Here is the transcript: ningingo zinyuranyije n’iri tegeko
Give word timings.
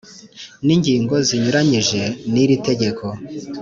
ningingo 0.65 1.15
zinyuranyije 1.27 2.01
n’iri 2.31 2.55
tegeko 2.67 3.05